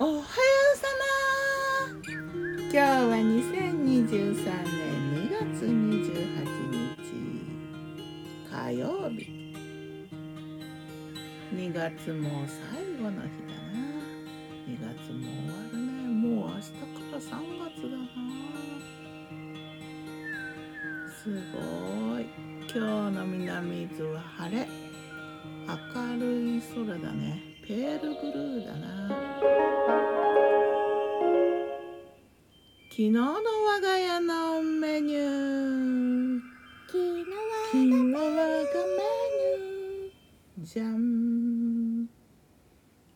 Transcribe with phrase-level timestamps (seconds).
[0.00, 0.22] おはよう
[0.76, 0.86] さ
[1.90, 1.98] ま。
[2.06, 2.86] 今日は
[3.16, 4.86] 2023年
[5.26, 6.38] 2月28
[6.70, 6.86] 日
[8.48, 9.26] 火曜日。
[11.52, 12.60] 2月も最
[13.02, 13.82] 後の日だな。
[14.68, 15.90] 2月も終わるね。
[16.14, 17.26] もう明日から3
[17.58, 18.06] 月だな。
[21.10, 21.58] すご
[22.20, 22.22] い。
[22.72, 24.68] 今日の南伊豆は晴れ。
[25.66, 25.74] 明
[26.20, 27.47] るい空だね。
[27.68, 29.08] ペールブルーだな。
[32.88, 36.40] 昨日の我が家のメニュー。
[36.86, 37.24] 昨日
[37.66, 38.62] 昨日我がメ
[40.00, 40.64] ニュー。
[40.64, 42.08] じゃん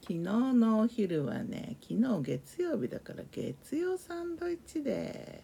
[0.03, 5.43] 昨日のお昼はね昨日月曜日だから月曜サンドイッチで。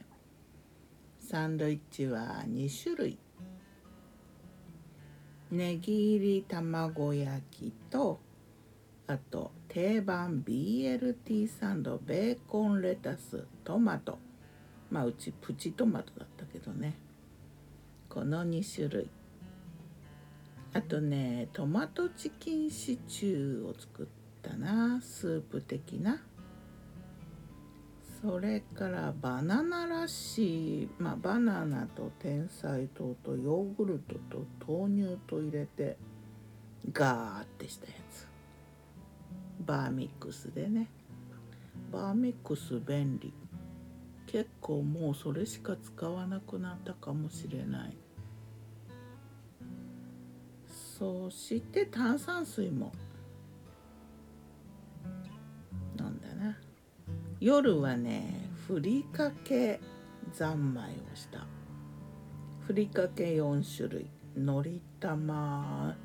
[1.19, 3.19] サンドイッチは2種類。
[5.51, 8.28] ねぎ入り卵焼きと
[9.09, 14.19] あと定番 BLT サンドベーコンレタストマト。
[14.91, 16.95] まあうちプチトマトだったけどね。
[18.11, 19.09] この2種類。
[20.75, 24.07] あとねトマトチキンシチューを作っ
[24.43, 25.01] たな。
[25.01, 26.23] スープ的な。
[28.21, 34.45] それからバナナラッシーまあバナナと天才糖とヨーグルトと
[34.81, 35.97] 豆乳と入れて
[36.93, 38.29] ガーってしたやつ。
[39.65, 40.89] バーミックスでね。
[41.93, 43.33] バーミックス便利。
[44.27, 47.97] 結構もうそれしか使わなくなったかもしれない。
[50.99, 52.93] そして炭酸水も。
[55.99, 56.57] 飲んだな。
[57.41, 59.81] 夜はねふりかけ
[60.33, 61.47] 三昧をした。
[62.67, 64.11] ふりかけ4種類。
[64.37, 65.97] のり玉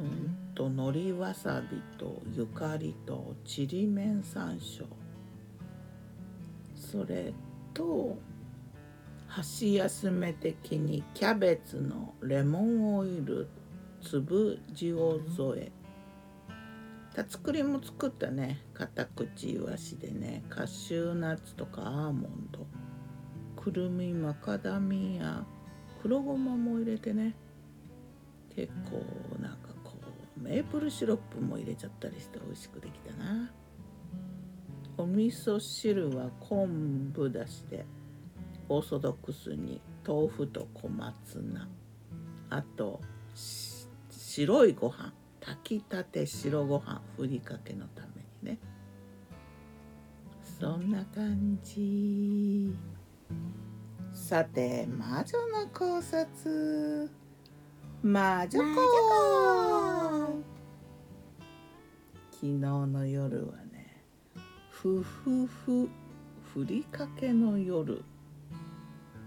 [0.00, 0.36] うん。
[0.54, 4.84] とのりわさびとゆかりとちりめん山椒。
[6.74, 7.32] それ
[7.74, 8.16] と
[9.26, 13.48] 箸休め的にキャベツのレモンオイル
[14.02, 14.96] 粒塩
[15.34, 15.72] 添え。
[17.14, 18.62] た作りも作ったね。
[18.74, 20.44] 片口いわしでね。
[20.48, 22.66] カシューナッツとかアーモンド。
[23.56, 25.44] くるみマカダミア。
[26.02, 27.34] 黒ごまも入れてね。
[28.54, 29.02] 結構
[30.46, 33.50] メープルシロップも入れちゃったりして美味しくできたな。
[34.96, 37.84] お味噌汁は昆布だしで
[38.68, 41.68] オーソドックスに豆腐と小松菜。
[42.50, 43.00] あと
[44.08, 45.12] 白いご飯。
[45.40, 47.02] 炊きたて白ご飯。
[47.16, 48.58] ふりかけのためにね。
[50.60, 52.72] そんな感じ。
[54.12, 57.10] さて魔女の考察。
[58.02, 60.05] 魔女魔子
[62.46, 64.04] 昨日の夜はね
[64.70, 65.88] ふふふ
[66.54, 68.04] ふりかけの夜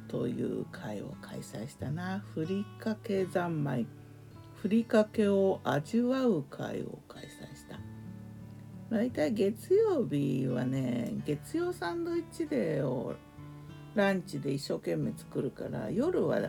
[0.07, 2.23] という会を開催したな。
[2.33, 3.85] ふりかけ三昧。
[4.55, 7.77] ふりかけを味わう会を開催した。
[8.89, 13.15] 大体月曜日はね月曜サンドイッチデーを
[13.95, 16.39] ランチで一生懸命作るから夜は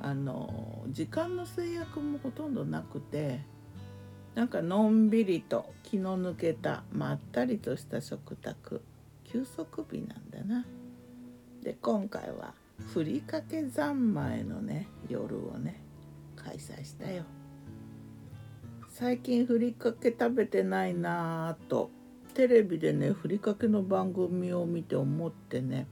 [0.00, 3.40] あの時間の制約もほとんどなくて
[4.34, 8.82] なんかのんびりと気の抜けたまったりとした食卓
[9.24, 10.66] 休息日なんだな。
[11.62, 12.52] で今回は
[12.92, 15.80] ふりかけ三昧のね夜をね
[16.36, 17.22] 開催したよ。
[18.88, 21.90] 最近ふりかけ食べてないなぁと
[22.34, 25.86] テレビでねふりかけの番組を見て思ってね。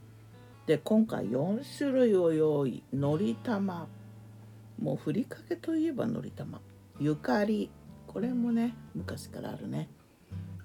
[0.67, 2.83] で今回4種類を用意。
[2.93, 3.87] のり玉
[4.81, 6.59] もうふりかけといえばのり玉
[6.99, 7.69] ゆかり。
[8.13, 9.89] これもね昔からあるね。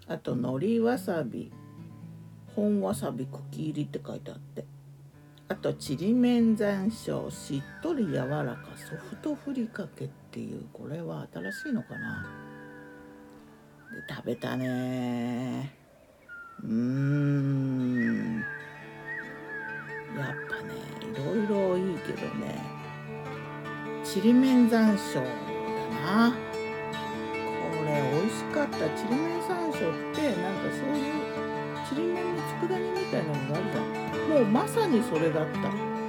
[0.07, 1.51] あとのりわさび
[2.55, 4.67] 本わさび茎入りって書いてあって。
[5.51, 12.27] あとちりめん山椒しっとり柔らかソフトふりかけっていうこれは新しいのかな。
[14.07, 15.75] で食べたね。
[16.63, 18.45] うーん。
[20.17, 22.61] やっぱねいろいろいいけどね。
[24.05, 25.31] ちりめん山椒だ
[26.31, 26.35] な。
[34.39, 35.59] もうまさにそれだった。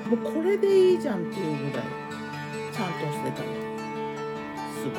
[0.09, 1.85] もうこれでいいじゃんっていうぐらい
[2.71, 3.47] ちゃんとしてたね。
[4.77, 4.91] すご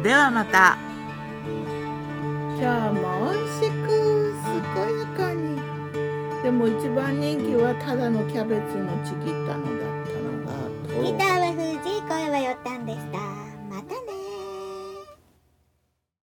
[0.00, 0.02] い。
[0.02, 0.76] ではまた。
[2.60, 3.86] 今日も美味しく
[4.74, 5.58] 健やかに。
[6.42, 10.52] でも一番人気はただのキャベツのちぎったのだったのが
[11.04, 13.47] ギターは藤井声はよったんでした